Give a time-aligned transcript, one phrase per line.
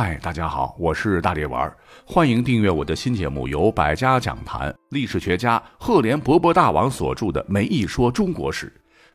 [0.00, 8.66] 嗨，大家好，我是大力丸，欢迎订阅我的新节目，由百家讲坛历史学家赫连勃勃大王所著的《梅一说中国史》，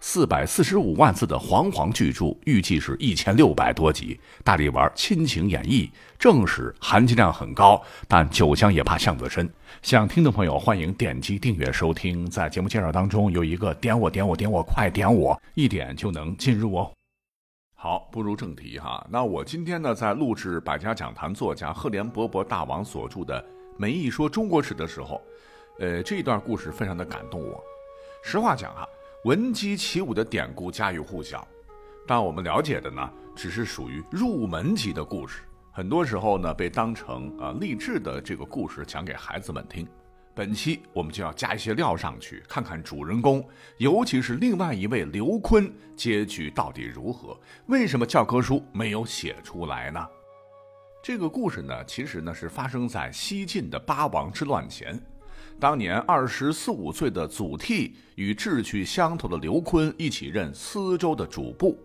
[0.02, 4.20] 四百四十五万字的煌煌巨著，预计是一千六百多集。
[4.44, 9.50] 大力丸亲情演绎正史，含金量很高，但酒香也怕巷子深。
[9.82, 12.30] 想听的朋友欢迎点击订阅收听。
[12.30, 16.92] 在节目介绍当中有一个点我点我点我，快点我，一点就能进入哦。
[17.84, 19.06] 好，步入正题哈。
[19.10, 23.38] 那我今天呢，在录制百家讲坛作家赫连勃勃大王所著的
[23.78, 25.22] 《梅一说中国史》的时候，
[25.80, 27.62] 呃，这一段故事非常的感动我。
[28.24, 28.88] 实话讲哈，
[29.26, 31.46] 闻鸡起舞的典故家喻户晓，
[32.08, 35.42] 但我们了解的呢，只是属于入门级的故事，
[35.74, 39.86] 很多时候呢，被当成啊励志的这个故事讲给孩子们听。
[40.36, 43.48] 本期我们就要加一些料上去，看看主人公，
[43.78, 47.40] 尤其是另外一位刘坤，结局到底如何？
[47.68, 50.04] 为什么教科书没有写出来呢？
[51.04, 55.00] 这个故事呢，其实呢是发生在西晋的八王之乱前。
[55.60, 61.78] 当年二十四五岁的祖逖与志趣相投的刘坤一起任司州的主簿。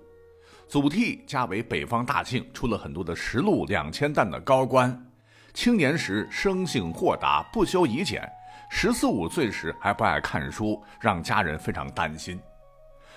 [0.67, 5.05] 祖逖家为北方大姓，出了很多的实录两千担的高官。
[5.53, 8.27] 青年时生性豁达，不修仪俭。
[8.71, 12.39] 十四五岁时还不爱看书，让家人非常担心。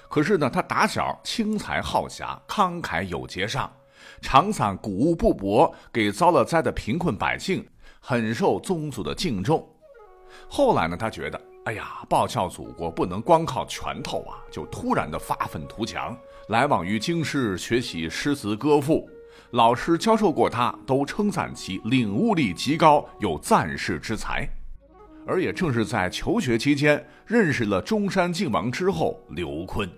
[0.09, 3.71] 可是呢，他打小轻财好侠，慷慨有节上，
[4.21, 7.65] 常散谷物布帛给遭了灾的贫困百姓，
[7.99, 9.67] 很受宗族的敬重。
[10.49, 19.07] 后来呢，他觉得，哎呀，报效祖国不能光靠拳头啊，就突然的发愤图强，来往于京师学习诗词歌赋。
[19.51, 24.49] 老师教授过他，都称赞其领悟力极高，有赞世之才。
[25.25, 29.89] 而也正是在求学期间，认识了中山靖王之后刘坤。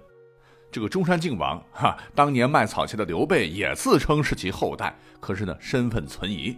[0.72, 6.58] 这个中山靖王，哈，当年卖草鞋的刘备也自称是其后代，可是呢，身份存疑。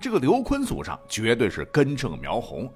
[0.00, 2.72] 这个刘坤祖上绝对是根正苗红，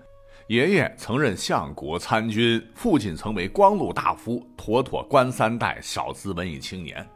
[0.47, 7.07] 爷爷曾任相国参军，父亲曾为光禄大夫，妥妥官三代，小资文艺青年。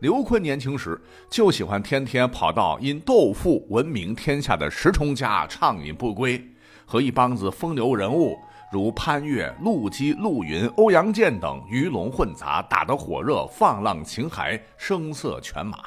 [0.00, 6.42] 刘坤年轻时就喜欢天天跑到因斗富闻名天下的石崇家畅饮不归。
[6.86, 8.36] 和一帮子风流人物，
[8.72, 15.78] 如潘岳、陆机、陆云、欧阳剑等鱼龙混杂，打得火热，放浪形骸，声色犬马。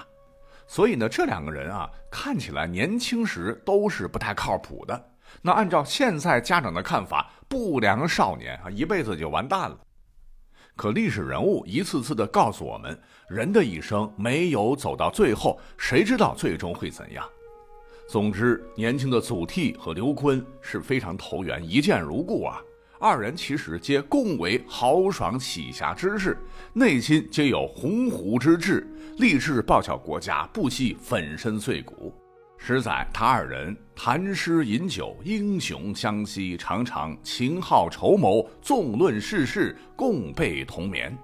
[0.65, 5.11] 所以呢，这两个人啊，看起来年轻时都是不太靠谱的。
[5.41, 9.77] 那按照现在家长的看法，不良少年啊，一辈子就完蛋了。
[10.75, 17.27] 可历史人物一次次的告诉我们，人的一生没有走到最后，谁知道最终会怎样？
[18.07, 22.61] 总之，年轻的祖逖和刘坤是非常投缘，一见如故啊。
[22.99, 26.37] 二人其实皆共为豪爽启侠之士，
[26.71, 32.13] 内心皆有鸿鹄之志，立志报效国家，不惜粉身碎骨。
[32.57, 41.15] 实载他二人谈诗饮酒，英雄相惜，常常情好筹谋，纵论世事，共被同眠。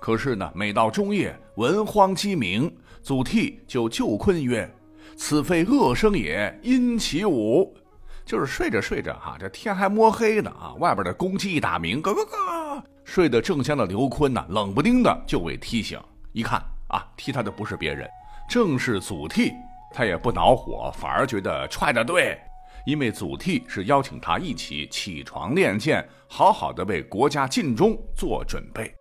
[0.00, 4.68] 可是呢，每到中夜，闻荒鸡鸣，祖逖就救坤曰。
[5.16, 7.76] 此非恶生也，因其舞。
[8.24, 15.98] 就是睡着睡着哈，这天还摸黑呢啊，外边的公鸡一打鸣，咯咯咯，睡得正香的刘坤呢，冷不丁的就被踢醒。
[16.32, 18.06] 一看啊，踢他的不是别人，
[18.46, 19.50] 正是祖逖。
[19.94, 22.38] 他也不恼火，反而觉得踹得对，
[22.84, 28.97] 因为祖逖是邀请他一起起床练剑，好好的为国家尽忠做准备。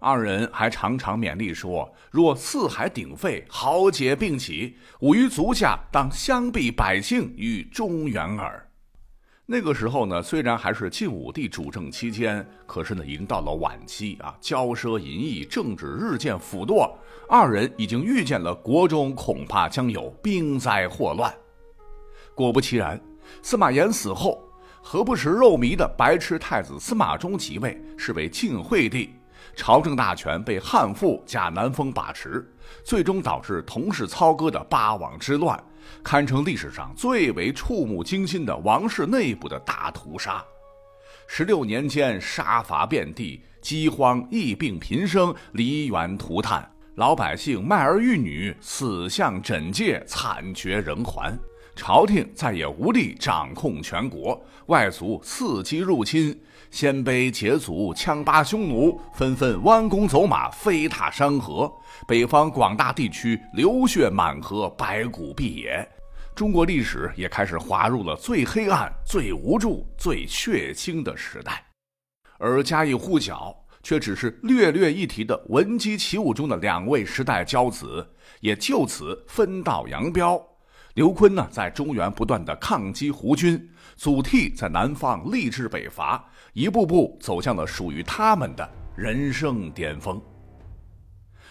[0.00, 8.64] 二人还常常勉励说：“若四海鼎沸，豪杰并起，吾于足下当相避百姓于中原耳。”
[9.50, 16.92] 那个时候呢，虽然还是晋武帝主政期间，可是呢，已经到了晚期啊，骄奢淫逸，政治日渐腐堕。
[17.28, 21.34] 二人已经预见了国中恐怕将有兵灾祸乱。
[22.34, 23.00] 果不其然，
[23.42, 24.38] 司马炎死后，
[24.82, 29.14] 何不食肉糜的白痴太子司马衷即位，是为晋惠帝。
[29.58, 32.48] 朝政大权被汉父贾南风把持，
[32.84, 35.60] 最终导致同是操戈的八王之乱，
[36.00, 40.42] 堪称历史上最为触目惊心的王室内部的大屠杀。
[41.26, 51.36] 十六年间，杀伐遍地，饥荒、疫病频生，梨园涂炭，老百姓卖儿育女，死相枕藉，惨绝人寰。
[51.78, 56.36] 朝廷再也无力掌控全国，外族伺机入侵。
[56.72, 61.72] 鲜卑羯族羌巴匈奴纷纷弯弓走马，飞踏山河，
[62.06, 65.88] 北方广大地区流血满河，白骨蔽野。
[66.34, 71.64] 中国历史也开始滑入了最黑暗、最无助、最血腥的时代。
[72.38, 73.54] 而家喻户晓，
[73.84, 78.04] 却只是略略一提的闻鸡起舞中的两位时代骄子，
[78.40, 80.44] 也就此分道扬镳。
[80.98, 90.20] 刘琨呢，在中原不断的抗击胡军，祖逖在南方励志北伐，一步步走向了属于他们的人生巅峰。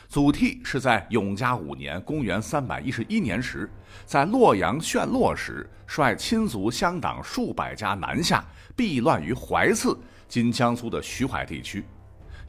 [0.10, 3.72] 祖逖是在永嘉五年（公元311年）时，
[4.06, 8.46] 在洛阳陷落时，率亲族乡党数百家南下，
[8.76, 9.98] 避乱于怀次
[10.28, 11.86] （今江苏的徐淮地区）。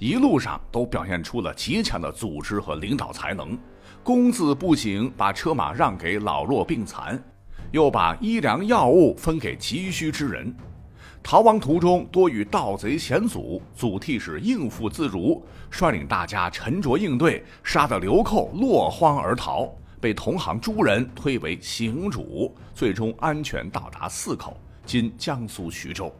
[0.00, 3.56] 一路上都表现出了极强的组织和领导才能，
[4.08, 7.22] 公子不行，把车马让给老弱病残，
[7.72, 10.50] 又把衣粮药物分给急需之人。
[11.22, 19.70] 逃亡途中多与盗贼险阻，祖逖是应付自如，率领大家沉着应对，杀得流寇落荒而逃，
[20.00, 24.56] 被同行诸人推为行主，最终安全到达泗口
[24.86, 26.10] （今江苏徐州）。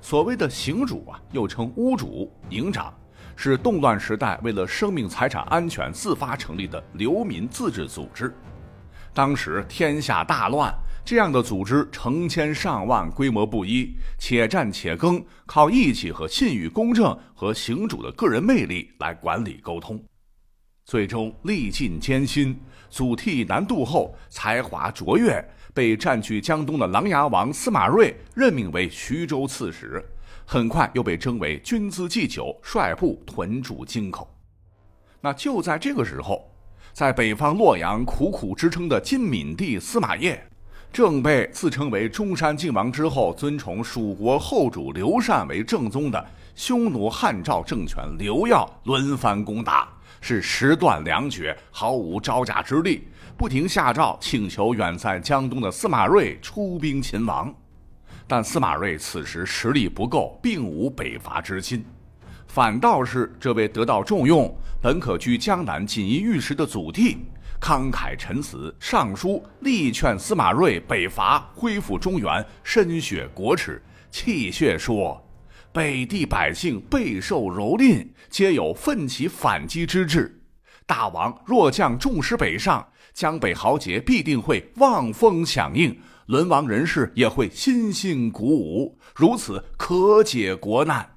[0.00, 2.90] 所谓的行主啊，又称屋主、营长，
[3.42, 8.30] 是动乱时代为了生命财产安全自发成立的流民自治组织。
[9.14, 10.70] 当时天下大乱。
[11.02, 19.98] 这样的组织成千上万，规模不一，且战且更，靠义气和信誉公正和行主的个人魅力来管理沟通。
[20.84, 22.60] 最终历尽艰辛，
[22.90, 25.42] 祖逖南渡后，才华卓越，
[25.72, 30.04] 被占据江东的琅琊王司马睿任命为徐州刺史，
[30.52, 34.28] 很快又被征为军资祭酒，率部屯驻京口。
[35.20, 36.50] 那就在这个时候，
[36.92, 40.36] 在北方洛阳苦苦支撑的晋敏帝司马邺。
[40.92, 46.26] 正被自称为中山靖王之后，尊崇蜀国后主刘禅为正宗的
[46.56, 49.88] 匈奴汉赵政权刘耀轮番攻打，
[50.20, 53.06] 是时断粮绝，毫无招架之力，
[53.36, 57.54] 不停下诏请求远在江东的司马睿出兵擒王。
[58.30, 61.84] 但司马睿此时实力不够，并无北伐之心，
[62.46, 67.16] 反倒是这位得到重用、本可居江南锦衣玉食的祖逖。
[67.60, 73.82] 慷慨陈词，上书力劝司马睿北伐，恢复中原，深雪国耻。
[74.12, 75.20] 泣血说
[75.74, 80.40] ：“北地百姓备受蹂躏，皆有奋起反击之志。
[80.86, 86.00] 大王若将重师北上，江北豪杰必定会望风响应，
[86.30, 88.96] 沦亡人士也会心性鼓舞。
[89.16, 91.16] 如此可解国难。”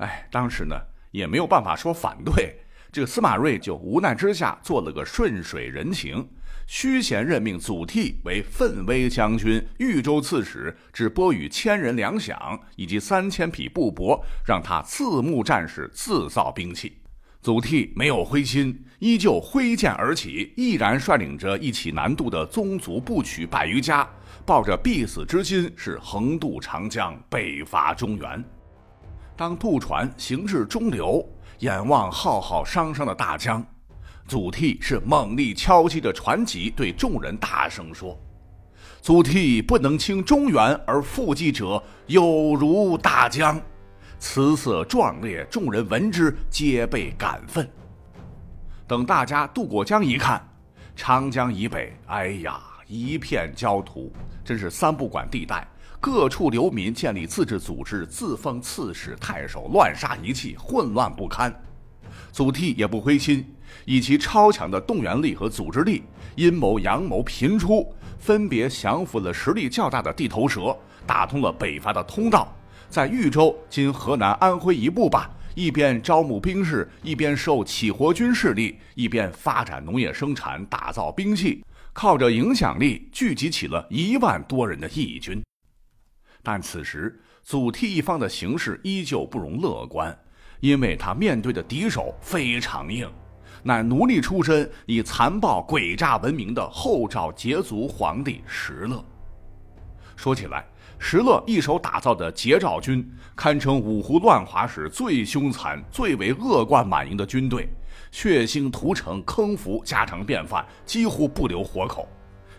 [0.00, 0.74] 哎，当时呢
[1.10, 2.58] 也没有办法说反对。
[2.90, 6.26] 这个司马睿就无奈之下做了个顺水人情，
[6.66, 16.96] 虚衔任命祖逖为奋威将军、豫州刺史，只拨予千人粮饷以及三千匹布帛，让他自募战士，自造兵器。
[17.42, 24.08] 祖逖没有灰心，依旧挥剑而起，毅然率领着一起南渡的宗族部曲百余家，
[24.50, 28.44] 抱着必死之心，是横渡长江，北伐中原。
[29.36, 31.24] 当渡船行至中流。
[31.60, 33.64] 眼望浩浩汤汤的大江，
[34.26, 38.18] 祖逖是猛力敲击着船脊，对众人大声说
[39.00, 43.56] ：“祖逖不能清中原而复济者，有如大江。”
[44.18, 47.70] 词色壮烈，众人闻之皆被感愤。
[48.88, 50.44] 等大家渡过江一看，
[50.96, 54.12] 长江以北，哎呀，一片焦土，
[54.44, 55.66] 真是三不管地带。
[56.00, 61.54] 各处流民建立自治组织，自封刺史、太守，乱杀一气，混乱不堪。
[62.32, 63.46] 祖逖也不灰心，
[63.84, 66.02] 以其超强的动员力和组织力，
[66.34, 72.52] 阴谋阳谋频出，分别降服了实力较大的地头蛇，打通了北伐的通道。
[72.88, 85.42] 在豫州（今河南安徽一部）吧，一边招募兵士，一边收起活军势力，一边发展农业生产，打造兵器，靠着影响力聚集起了一万多人的义军。
[86.42, 90.16] 但此时，祖逖一方的形势依旧不容乐观，
[90.60, 93.10] 因为他面对的敌手非常硬，
[93.62, 99.04] 乃奴隶出身、以残暴诡诈闻名的后赵羯族皇帝石勒。
[100.16, 100.66] 说起来，
[100.98, 107.68] 石勒一手打造的桀赵军，堪称五胡乱华时最凶残、最为恶贯满盈的军队，
[108.10, 112.08] 血腥屠城、坑俘家常便饭，几乎不留活口。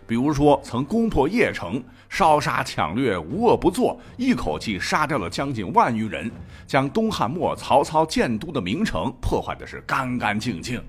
[0.06, 6.30] 比如说，曾攻破邺城，烧杀抢掠，无恶不作，一口气杀掉了将近万余人，
[6.66, 10.82] 将东汉末曹操建都的名城破坏的是干干净净。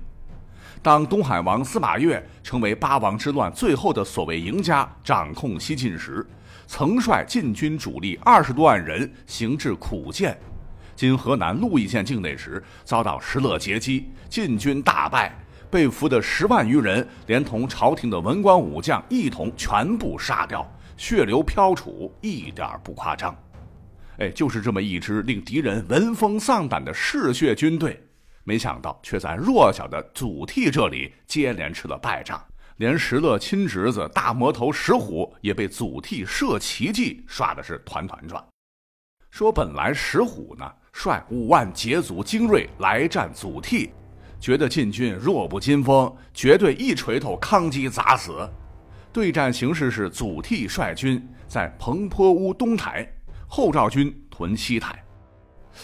[0.81, 6.25] 当东海王司马越成为八王之乱最后的所谓赢家，掌控西晋时，
[6.65, 10.37] 曾率晋军主力二十多万人行至苦县
[10.95, 15.37] （今河南鹿邑县境内）时，遭到石勒截击，晋军大败。
[15.69, 23.35] 被俘的十万余人，连同朝廷的文官武将一同全部杀掉，血流飘杵，一点不夸张。
[24.19, 27.99] 哎，就是这么一支令敌人闻风丧胆的嗜血军队，
[28.43, 32.39] 没想到却在弱小的祖逖这里接连吃了败仗，
[32.77, 38.45] 连石勒亲侄子大魔头石虎也被祖逖设奇迹耍的是团团转。
[39.31, 43.89] 说本来石虎呢率五万羯族精锐来战祖逖，
[44.39, 48.47] 觉得晋军弱不禁风，绝对一锤头抗击砸死。
[49.11, 53.05] 对战形势是祖逖率军在彭坡屋东台。
[53.47, 55.03] 后赵军屯西台，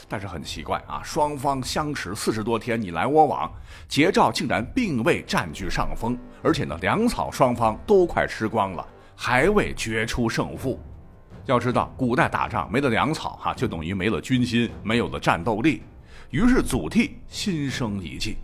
[0.07, 3.51] 但是很奇怪啊，双方相持四十多天，你来我往，
[3.87, 10.79] 桀赵竟然并未占据上风，而且呢，粮草双方都快吃光了，还未决出胜负。
[11.49, 15.81] 要知道，古代打仗没了粮草，哈，就等于没了军心，没有了战斗力。
[16.29, 18.37] 于是祖逖心生一计，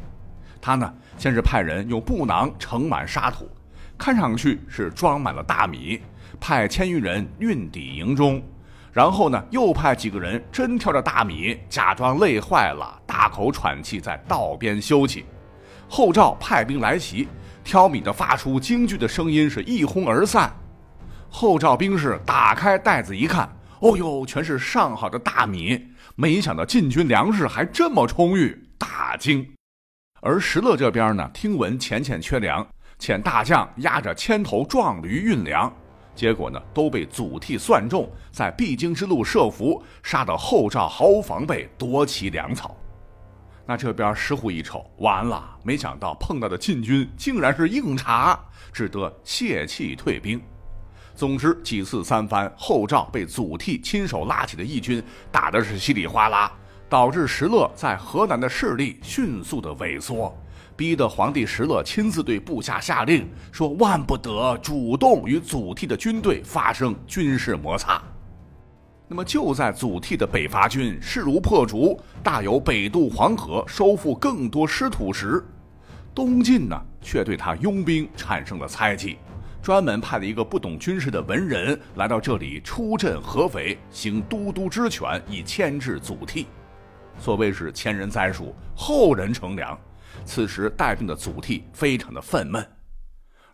[0.60, 3.48] 他呢，先是派人用布囊盛满沙土，
[3.96, 6.02] 看上去是装满了大米，
[6.40, 8.42] 派千余人运抵营中。
[8.92, 15.26] 然后呢，又派几个人真挑着大米，假装累坏了，大口喘气，在道边休息。
[15.88, 17.28] 后赵派兵来袭，
[17.64, 20.52] 挑米的发出惊惧的声音，是一哄而散。
[21.30, 25.82] 后赵兵士打开袋子一看，哦呦，全是上好的大米。
[26.16, 29.46] 没想到晋军粮食还这么充裕，大惊。
[30.22, 32.66] 而石勒这边呢，听闻钱钱缺粮，
[33.00, 35.72] 遣大将压着千头壮驴运粮。
[36.16, 42.76] 结果呢，都被祖逖算中，在必经之路设伏，杀得后赵毫无防备，夺其粮草。
[43.68, 48.40] 那这边石虎一瞅，完了，没想到碰到的晋军竟然是硬茬，
[48.72, 50.42] 只得泄气退兵。
[51.16, 56.52] 总之几次三番，后赵被祖逖亲手拉起的义军打的是稀里哗啦，
[56.90, 60.36] 导致石勒在河南的势力迅速的萎缩。
[60.76, 68.04] 逼得皇帝石勒亲自对部下下令说：“万不得主动与祖逖的军队发生军事摩擦。”
[69.08, 75.46] 那么就在祖逖的北伐军势如破竹，大有北渡黄河、收复更多失土时，
[76.14, 79.18] 东晋呢却对他拥兵产生了猜忌，
[79.66, 86.46] 专门派了一个不懂军事的文人来到这里出镇合肥，行都督之权，以牵制祖逖。
[87.18, 89.76] 所谓是前人栽树，后人乘凉。
[90.24, 92.64] 此时带兵的祖逖非常的愤懑，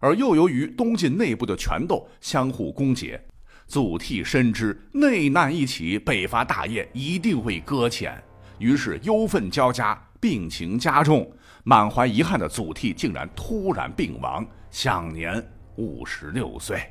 [0.02, 3.18] 而又由于东晋内部的权斗相互攻讦，
[3.66, 8.22] 祖逖深知内难一起，北伐大业一定会搁浅，
[8.60, 11.32] 于是忧愤交加，病情加重，
[11.64, 15.42] 满怀遗憾的祖逖竟然突然病亡，享年
[15.76, 16.82] 五十六岁。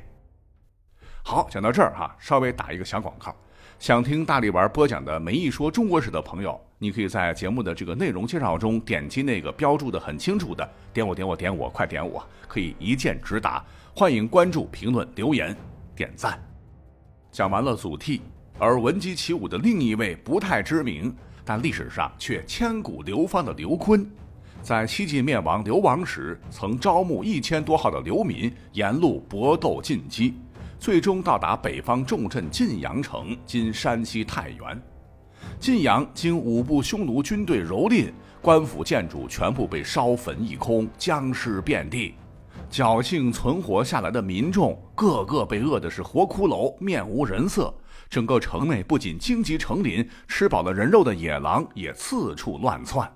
[1.23, 3.35] 好，讲到这儿哈，稍微打一个小广告。
[3.77, 13.63] 想听大力丸播讲的《没一说中国史》的朋友，你可以在节目的这个内容介绍中点击那个标注的很清楚的“点我点我点我”，快点我，可以一键直达。
[13.95, 15.55] 欢迎关注、评论、留言、
[15.95, 16.39] 点赞。
[17.31, 18.21] 讲完了祖逖，
[18.59, 24.05] 而闻鸡起舞的另一位不太知名，但历史上却千古流芳的刘琨，
[24.61, 30.35] 在西晋灭亡流亡时，曾招募一千多号的流民，沿路搏斗进击。
[30.79, 34.81] 最终到达北方重镇晋阳城，今山西太原。
[35.59, 42.13] 晋阳经五部匈奴军队蹂躏，官府建筑全部被烧焚一空，僵尸遍地。
[42.71, 47.73] 侥幸存活下来的民众，个个被饿的是活骷髅，面无人色。
[48.09, 53.11] 整个城内不仅荆棘成林，吃饱了人肉的野狼也四处乱窜。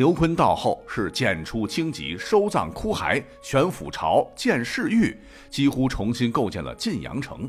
[0.00, 5.14] 刘坤到后是剪除荆棘、收葬枯骸、选府巢、建市狱，
[5.50, 7.46] 几乎重新构建了晋阳城。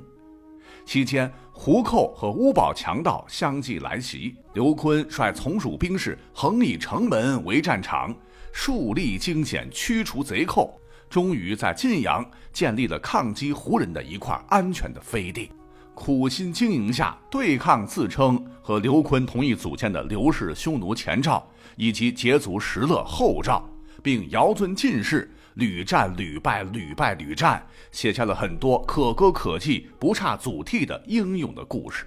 [0.86, 8.14] 期间，胡寇和乌堡强盗相继来袭，刘坤率从属兵士横以城门为战场，
[8.52, 10.78] 树立惊险，驱除贼寇，
[11.10, 15.50] 终于在晋阳建立了抗击胡人的一块安全的飞地。
[15.94, 21.48] 苦心经营下，对抗自称和刘坤同一组建的刘氏匈奴前赵。
[21.76, 23.68] 以及羯族石勒后赵，
[24.04, 32.06] 并尧尊进士，屡战屡败，屡败屡战，写下了很多可歌可泣、不差祖逖的英勇的故事。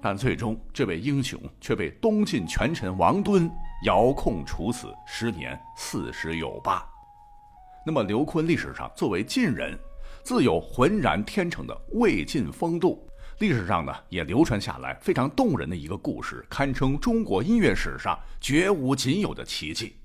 [0.00, 3.50] 但最终，这位英雄却被东晋权臣王敦
[3.84, 6.84] 遥控处死，时年四十有八。
[7.84, 9.76] 那么，刘琨历史上作为晋人，
[10.22, 13.06] 自有浑然天成的魏晋风度。
[13.38, 19.96] 历史上呢，也流传下来非常动人的一个故事，堪称中国音乐史上绝无仅有的奇迹。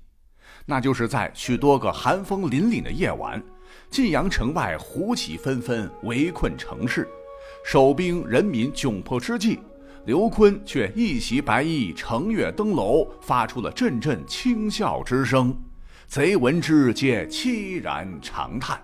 [0.66, 3.42] 那就是在许多个寒风凛凛的夜晚，
[3.90, 7.08] 晋阳城外胡起纷纷，围困城市，
[7.64, 9.58] 守兵人民窘迫之际，
[10.04, 15.56] 刘琨却一袭白衣，乘月登楼，发出了阵阵轻笑之声，
[16.06, 18.78] 贼闻之皆凄然长叹。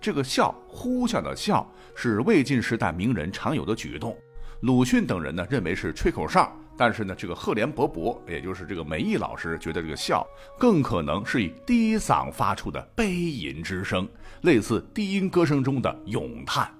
[0.00, 1.68] 这个笑，呼啸的笑。
[1.98, 4.14] 是魏晋时代名人常有的举动，
[4.60, 10.24] 鲁迅等人呢认为是吹口哨，但是呢，这个赫连勃勃，也就是这个梅毅老师觉得这个笑
[10.58, 14.06] 更可能是以低嗓发出的悲吟之声，
[14.42, 16.70] 类似低音歌声中的咏叹。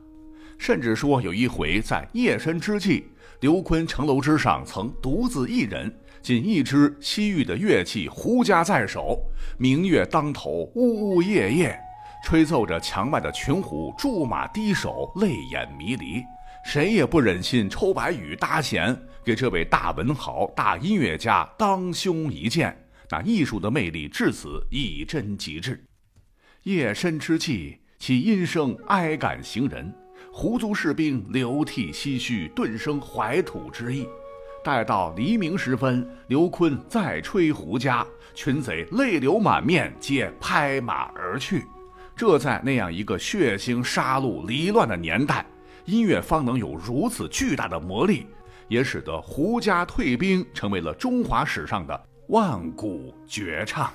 [0.58, 3.06] 甚至说有一回在夜深之际，
[3.40, 9.18] 刘琨城楼之上曾独自一人，仅一支西域的乐器胡笳在手，
[9.58, 11.78] 明月当头，呜呜咽咽，
[12.26, 16.24] 吹奏着墙外的群虎驻马低首，泪眼迷离。
[16.64, 22.76] 谁也不忍心抽白羽搭弦，给这位大文豪、大音乐家当胸一剑。
[23.08, 25.80] 那艺术的魅力至此一真极致。
[26.64, 29.94] 夜深之际，其音声哀感行人，
[30.32, 34.04] 胡族士兵流涕唏嘘，顿生怀土之意。
[34.64, 38.04] 待到黎明时分，刘琨再吹胡笳，
[38.34, 41.64] 群贼泪流满面，皆拍马而去。
[42.16, 45.44] 这在那样一个血腥、杀戮、离乱的年代。
[45.84, 48.26] 音乐方能有如此巨大的魔力，
[48.66, 53.92] 也使得胡家退兵成为了中华史上的万古绝唱。